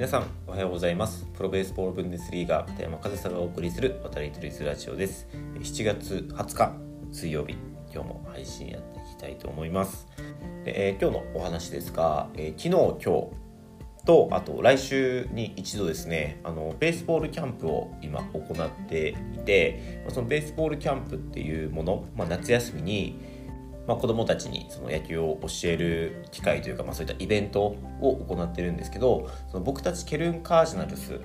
[0.00, 1.26] 皆さんおはようございます。
[1.34, 5.28] プロベースボールブンデスリーガー片山和沙がお送りする渡り鳥ズラジオです。
[5.56, 6.72] 7月20日
[7.12, 7.52] 水曜日。
[7.92, 10.06] 今日も配信やっていきたいと思います。
[10.64, 23.20] で、えー、今日のお話ですが、えー、昨日今日とあと来週に一度ですねあのベースボールキャンプを今行っていてそのベースボールキャンプっていうもの、まあ、夏休みに
[23.86, 31.20] まあ、子どもたちにその野球を教える機会というか、まあ、そういったイベントを行ってるんですけどその僕たちケルン・カージナルス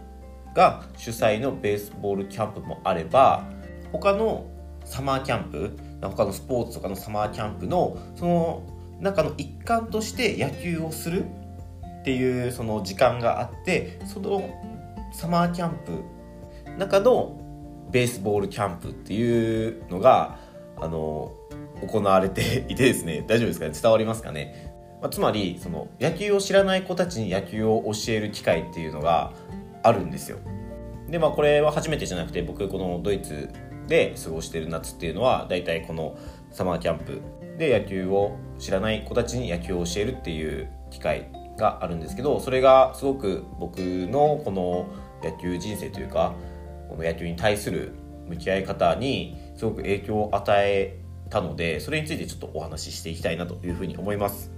[0.55, 3.47] が主催のベースボールキャンプもあれば
[3.91, 4.45] 他の
[4.85, 8.63] サマーキャンプ他のスポーツとかのサマーキャンプのその
[8.99, 11.25] 中の一環として野球をする
[12.01, 14.49] っていうその時間があってその
[15.11, 16.03] サマーキャンプ
[16.77, 17.41] 中の
[17.91, 20.39] ベースボールキャンプっていうのが
[20.77, 21.31] あの
[21.87, 23.73] 行われていてですね 大丈夫ですかね？
[23.81, 29.33] 伝わりますかね、まあ、つまりその野球を知らない子たちに野球を教える機会っていうのが
[29.83, 30.37] あるんですよ。
[31.09, 33.49] でまあこれは初めてじゃなくて僕このドイツ
[33.87, 36.17] で過ごしてる夏っていうのは大体この
[36.51, 37.21] サマーキャンプ
[37.57, 44.87] で野球を知らない子たちに野球を教えるっていう機会があるんですけどそれがすごく僕のこの
[45.23, 46.33] 野球人生というか
[46.89, 47.93] この野球に対する
[48.27, 54.51] 向き合い方にすごく影響を与えたのでそれについてちょっとお話ししていきたいなというふうに思います。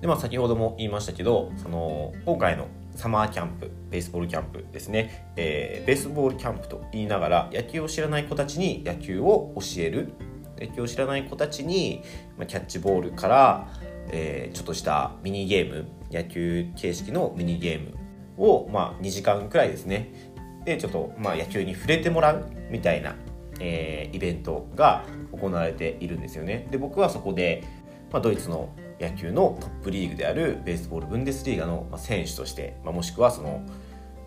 [0.00, 10.12] でまあ先ほども言いましたけどその今回のサマーキャンプベースボールキャンプですね、えー、ベースボールキャンプと言いながら野球を知らない子たちに野球を教える。
[10.58, 12.02] 野球を知らない子たちに、
[12.38, 13.68] まあ、キャッチボールから、
[14.08, 17.94] えー、ちょっとしたミニゲーム野球形式のミニゲーム
[18.38, 20.32] を、まあ、2時間くらいですね。
[20.64, 23.16] でちょっと、まあ、野球に触れてもらうみたいな
[23.60, 26.66] えー、イベントが行われているんですよね。
[26.70, 27.64] で僕はそこで、
[28.12, 28.68] まあ、ドイツの
[29.00, 33.62] 野球のトップリーグであるベースボールブンデスリーガの選手として、まあ、もしくはその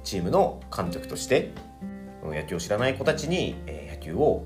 [0.03, 1.52] チームの監督として
[2.23, 4.46] 野球を知らない子たちに、え野球を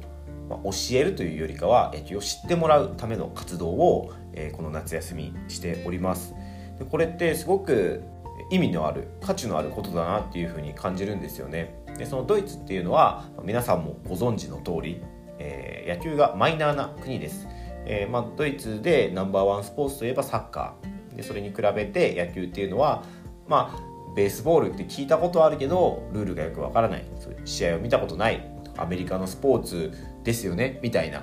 [0.49, 6.33] 教えるというよりかは野球を知ってもらうための活動を、えこの夏休みしております。
[6.79, 8.03] でこれってすごく
[8.49, 11.75] 意味のある価値のあることだなっていうふうに感じるんですよね。
[11.97, 15.01] でそのドイツっていうのは皆さんもご存知の通り、
[15.39, 17.47] えー、野球がマイナーな国です、
[17.85, 21.15] えー、まあ、ドイツでナンバーワンスポーツといえばサッカー。
[21.15, 23.03] でそれに比べて野球っていうのは
[23.47, 27.05] まあベースボールって聞いたことあるけどルールがよくわからない。
[27.45, 28.49] 試合を見たことない。
[28.77, 29.91] アメリカのスポーツ
[30.23, 30.79] ですよね。
[30.81, 31.19] みたいな、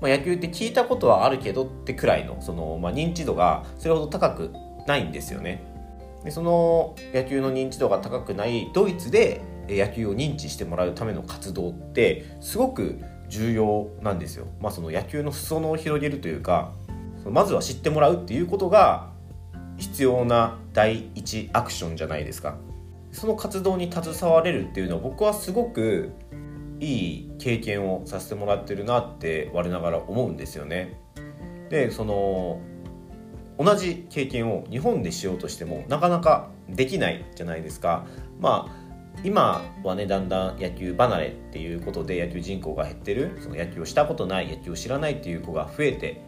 [0.00, 4.52] まあ、野球って聞いたことはあるけどってくらいのその、まあ、認知度がそれほど高く
[4.86, 5.62] ないんですよね。
[6.24, 13.00] でその野球の認知度が高くないドイツで野球を認知してもらうための活動ってすごく
[13.32, 14.46] 重要なんですよ。
[14.60, 16.72] まあ、その野球の裾野を広げるというか
[17.24, 19.10] まずは知ってもらうっていうことが
[19.78, 22.56] 必要な第一アクションじゃないですか。
[23.10, 26.12] その活動に携われるっていうのは僕はすごく
[26.78, 30.98] いい経験をさせてもらってるなって我ながら思うんですよね。
[31.70, 32.60] でその
[33.58, 38.04] 同じ経験を日本でしようとしてもなかなかできないじゃないですか。
[38.40, 38.81] まあ
[39.24, 43.38] 今はねだんだん野球離れっていうことで野球人口が減ってる。
[43.40, 46.22] その野球をしたことない野球を知らないっていう子が増えて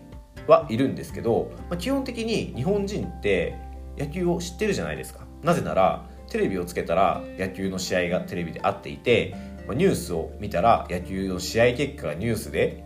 [0.46, 3.56] はいるんですけど、まあ、基本的に日本人って
[3.98, 5.24] 野球を知ってるじゃないですか。
[5.42, 9.34] なぜならテレビをつけたら野球の試合がテレビであっていて、
[9.66, 12.84] まあ、ニュースを見たら野球の試合結果がニュースで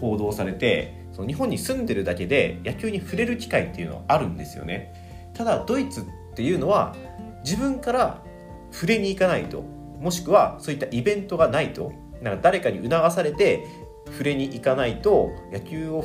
[0.00, 5.30] 報道されてその日本に住んでるだけで野球に触れる機会っていうのはあるんですよね。
[5.34, 6.94] ただドイツっていうのは
[7.44, 8.22] 自分から
[8.74, 9.62] 触れに行かないと。
[10.00, 11.92] もしくはそういったイベントがないと。
[12.20, 13.66] なんか誰かに促されて
[14.06, 16.04] 触れに行かないと野球を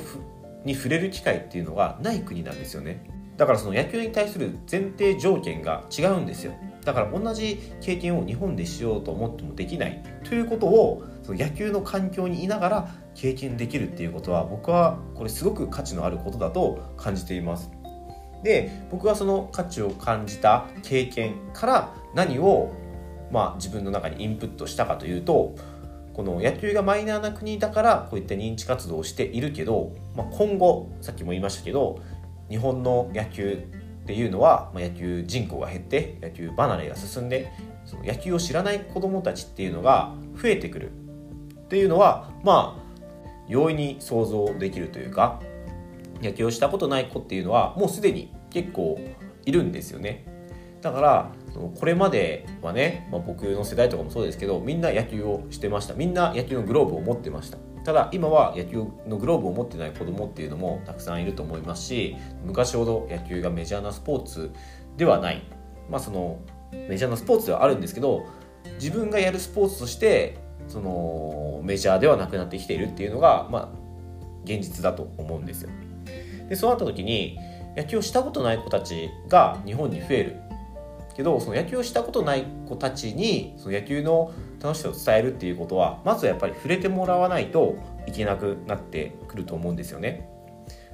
[0.65, 3.03] に触れる機会っていうのがない国なんですよね。
[3.37, 6.53] だからその野球に対する前提条件が違うんですよ。
[6.83, 10.03] だから同じ経験を日本でしようと思ってもできない。
[10.23, 17.71] ということをその野球の環境にいながら経験できるっていうことは僕はこれすごく価値のあることだと感じています。
[18.43, 22.71] で僕はその価値を感じた経験から何を、
[23.31, 25.55] まあ、自分の中にインプットしたかというと
[26.13, 31.99] この野球がマイナーな国だからこういった認知活動をしているけど、まあ、今後さっきも言いましたけど
[32.49, 33.63] 日本の野球
[34.03, 37.51] っていうのは、まあ、野球人口が減って野球離れが進んで
[37.85, 40.91] その野球を知らない子どもたちっていうのが増えてくる。
[40.91, 42.89] っていうのはまあ
[43.47, 45.39] 容易に想像できるというか
[46.21, 48.99] 野球をしたことない子っていうのはもうすでに結構
[49.45, 50.25] いるんですよね。
[50.81, 55.93] だからこれまではね、まあ、僕の世代とかもそうですけどみんな野球をしてました。
[55.93, 57.57] みんな野球のグローブを持ってました。
[57.83, 62.15] ただ今は野球のグローブを持ってない子供っていうのもたくさんいると思いますし
[62.45, 64.51] 昔ほど野球がメジャーなスポーツ
[64.97, 65.41] ではない、
[65.89, 66.39] まあ、その
[66.71, 68.27] メジャーなスポーツではあるんですけど
[68.75, 70.37] 自分がやるスポーツとして
[70.67, 73.69] そのメジャーではなくなってきているっていうのが、まあ、
[74.43, 75.69] 現実だと思うんですよ。
[76.47, 77.39] でそうなった時に
[77.75, 80.48] 野球をしたことない子たちが日本に増える。
[81.19, 84.31] けどその野球をしたことない子たちにその野球の
[84.63, 87.75] 楽しさを伝えるっていうことはまずはやっぱり触れてもらわないと
[88.07, 90.29] いけなくなってくると思うんですよね。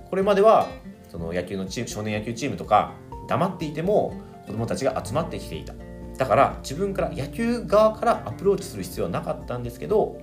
[0.09, 0.67] これまでは
[1.11, 2.93] その野球のチーム少年野球チームとか
[3.27, 5.75] 黙っていても子どもたちが集まってきていた
[6.17, 10.17] だから自分から野球側からアプローチする必要はなかったんですけど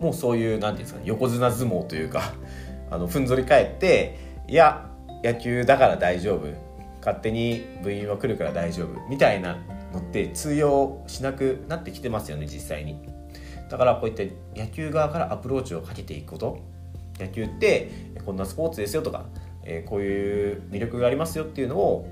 [0.00, 2.34] もうそういう何て言うんですかね横綱相撲というか
[2.90, 4.90] あのふんぞり返っていや
[5.24, 6.69] 野球だから大丈夫
[7.00, 9.08] 勝手に部員は来るから大丈夫。
[9.08, 9.58] みたいな
[9.92, 12.98] のって通用しなくなってきてますよね実際に。
[13.68, 16.58] だからこういった野球側からアプローチをかけていくこと。
[17.18, 17.90] 野球って
[18.24, 19.26] こんなスポーツですよとか、
[19.64, 22.08] えこういう魅力がありますよっていうのを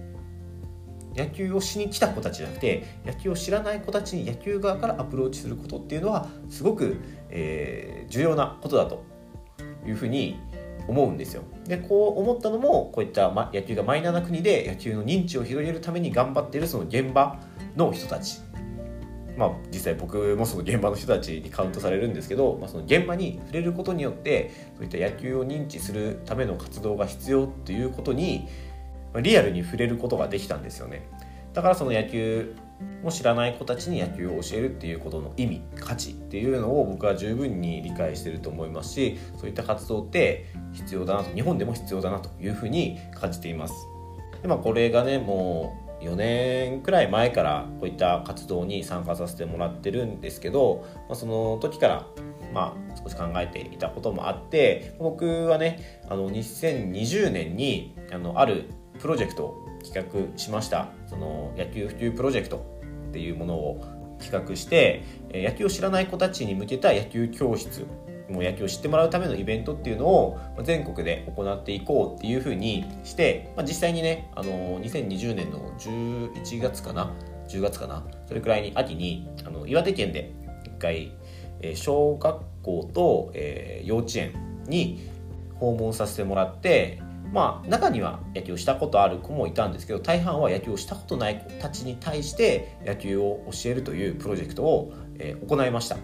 [1.17, 6.97] 野球をしに来た子たちじゃなくて野球を知らない子たちに野球側からアプローチすることっていうのはすごく、
[7.31, 9.03] えー、重要なことだと
[9.87, 10.39] いうふうに
[10.89, 11.43] 思うんですよ。
[11.67, 17.39] でこう思ったのもこういった、ま、野球がマイナーな国で野球の認知を広げるために頑張っているその現場
[17.77, 18.41] の人たち
[19.39, 28.49] まあ、実際僕もその現場の人たちにカウントされるんですけど、まあ、その現場に触れることによってそういった野球を認知するための活動が必要ということに
[29.23, 31.09] リアルに触れることができたんですよね
[31.55, 32.57] だからその野球
[33.03, 43.75] も知らない子たちに野球を教えるっていうことの意味価値っていうのを僕は十分に理解してると思いますしそういった活動って必要だなと日本でも必要だなというふうに感じています。
[44.43, 52.07] で、まあ、これがねもう4年くらい前からこういった活動に参加させてもらってるんですけど、まあ、その時から
[52.53, 60.89] まあ少し考えていたこともあって僕はねあの2020年にあのあるプロジェクトを企画しました。
[61.07, 62.65] その野球普及プロジェクト
[63.09, 67.87] っていうものを企画して野球を知らない子たちに向けた野球教室
[68.29, 77.13] もう野球を知ってもらうためのイベントっていうのを全国で行っていこうっていうふうにして、まあ、実際にね、あの2020年の11月かな
[77.49, 80.33] 10月かなそれくらいに秋にあの岩手県で
[80.65, 81.13] 一回、
[81.61, 84.35] え、小学校と、え、幼稚園
[84.67, 85.09] に
[85.55, 87.01] 訪問させてもらって
[87.33, 95.97] まあ中には野球をしたことある子もいたんですけど大半は野球をしたことない子たちに対して野球を教えるというプロジェクトを、えー、行いました。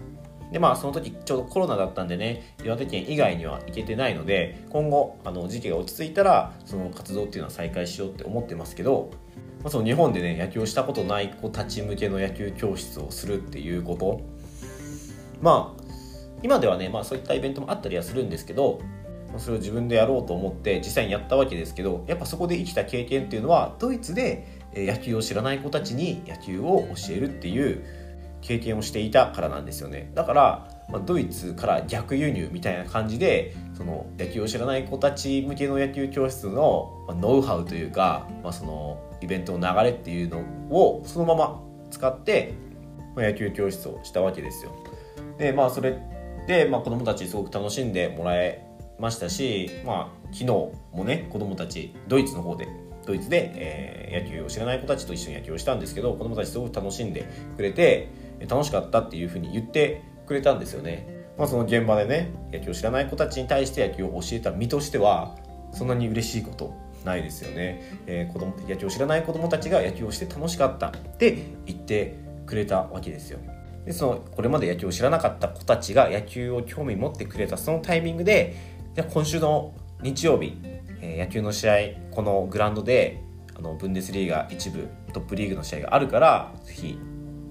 [0.51, 9.09] でまあその時ちょうどコロナだったんでね岩手県以外には行けてないので今後あの時期が落ち着いたらその活動っていうのは再開しようって思ってますけど、
[9.63, 14.21] まあ、その日本でね野球をしたことない子たち向けの野球教室をするっていうこと
[15.41, 15.83] まあ
[16.43, 18.79] 今ではね、まあ、そういったイベントもあったりはするんですけど
[19.39, 27.83] それを自分でやろうと思って実際にやったわけですけどやっぱそこで生きた経験っていうのはドイツで野球を知らない子たちに野球を教えるっていう
[28.41, 30.11] 経験をしていたからなんですよね。
[30.13, 40.39] だから、まあ、ドイツから逆輸入みたいな感じでその野球を知らない子たち向けの野球教室の、ノウハウというか、まあ、そのイベントの流れっていうの
[40.69, 42.53] をそのまま使って、
[43.15, 44.71] 野球教室をしたわけですよ。
[45.37, 45.97] でまあそれ
[46.47, 48.64] で、まあ、子供たちすごく楽しんでもらえ
[48.99, 52.67] ましたし、まあ、昨日もね子供たちドイツの方で
[53.05, 58.09] ドイツで、えー、野球を知らない子たちと一緒に野球をしたんですけど子供たちすごく楽しんでくれて
[58.47, 61.25] 楽しかったっていうふうに言ってくれたんですよね。
[61.37, 65.35] まあ、その現場でね野球を知らない子たちに対して野球を教えた身としては
[65.73, 72.15] そんなに嬉しいことないですよね、えー、子供野球を知らない子供たちが野球をして楽しかったって言って
[72.45, 73.39] くれたわけですよ
[73.85, 78.55] でそのこれまで野球を知らなかった子たちが野球を興味持ってくれたそのタイミングで
[78.95, 80.57] じゃ今週の日曜日、
[81.01, 81.75] えー、野球の試合
[82.11, 83.21] このグラウンドで
[83.53, 86.97] あのブンデスリーガ一部トップリーグの試合があるからぜひ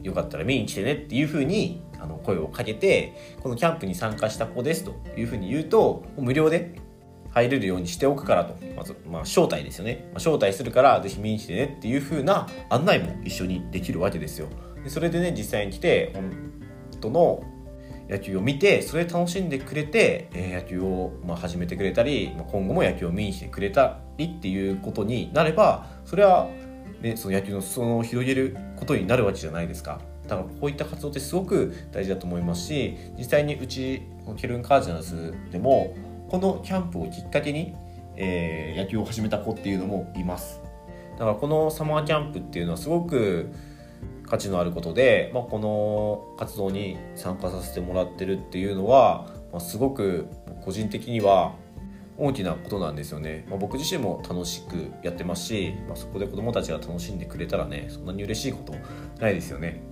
[0.02, 6.76] よかったら見に来てねっていうふうにあの声をかけてこのキャンプに参加した子ですというふうに言うと無料で
[7.30, 14.48] 入れるようにしておくからとまず、まあ、招待ですよね、まあ、招待するからぜひ見に来てねっていうふうな案内も一緒にできるわけですよ。
[14.82, 16.30] でそれでね実際に来て本
[17.02, 17.53] 当の
[18.08, 26.48] 野球を見てそれで楽しんでくれて、えー、野球をまあ始めてくれたり、まあ、今後も野球を見に来てくれたりっていうことになればそれは
[27.04, 30.00] ね、その野球の裾野を広げることになるわけじゃないですか。
[30.26, 34.02] だからこういった活動ってすごく大事だと思いますし実際にうち
[34.38, 35.94] ケルンカージナルスでも
[36.30, 37.74] このキャンプをきっかけに、
[38.16, 40.62] えー、野球を始めた子っていうのもいます
[41.18, 43.52] だからこのサマーキャンプっていうのはすごく
[44.26, 50.26] 価値のあることで、まあ、この活動に参加させてもらってるっていうのは、まあ、すごく
[50.64, 51.54] 個人的には
[52.16, 58.74] 大きなことなんですよね、まあ、僕自身も楽しくやってますし、まあ、そこで子どもたちが楽しんでくれたらねそんなに嬉しいこと
[59.20, 59.82] ないですよね。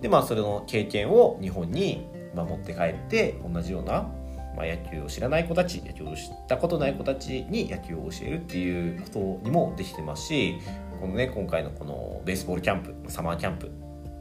[0.00, 4.08] でまあそれの経験を日本に持って帰って同じような、
[4.56, 10.58] まあ、野球を知らない子たち野球を知ったことない子たちに野球を教えるっていうことにもできてますし
[11.00, 13.70] このね今回のこのベースボールキャンプサマーキャンプ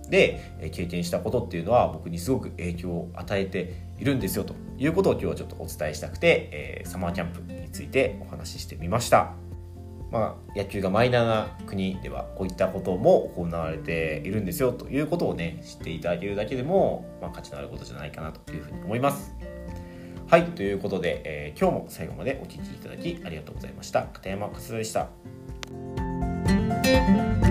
[0.10, 9.34] で経験したことっていうのは僕にすごく影響を与えているんですよということを今日はちょっとお伝えしたくて、えー、サマーキャンプについてお話ししてみました。
[10.10, 19.36] まあ、野球がマイナーな国ではこういったことも行われているんですよということをね知っていただけるだけでも、まあ、価値のあることじゃないかなというふうに思います。
[20.28, 25.10] はいということで、えー、今日も最後までお聴きいただきありがとうございました片山勝でした。
[26.88, 27.47] Música